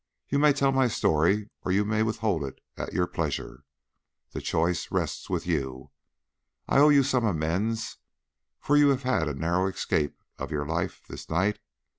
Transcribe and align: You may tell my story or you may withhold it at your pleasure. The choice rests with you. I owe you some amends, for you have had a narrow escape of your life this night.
You 0.29 0.39
may 0.39 0.51
tell 0.51 0.71
my 0.71 0.87
story 0.87 1.51
or 1.61 1.71
you 1.71 1.85
may 1.85 2.01
withhold 2.01 2.43
it 2.43 2.59
at 2.75 2.91
your 2.91 3.05
pleasure. 3.05 3.65
The 4.31 4.41
choice 4.41 4.91
rests 4.91 5.29
with 5.29 5.45
you. 5.45 5.91
I 6.67 6.79
owe 6.79 6.89
you 6.89 7.03
some 7.03 7.23
amends, 7.23 7.97
for 8.59 8.75
you 8.75 8.87
have 8.89 9.03
had 9.03 9.27
a 9.27 9.35
narrow 9.35 9.67
escape 9.67 10.19
of 10.39 10.49
your 10.49 10.65
life 10.65 11.03
this 11.07 11.29
night. 11.29 11.59